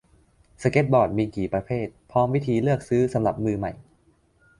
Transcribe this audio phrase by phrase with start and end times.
[0.61, 3.71] สเกตบอร์ดมีกี่ประเภท พร้อมวิธีเลือกซื้อสำหรับมือใหม่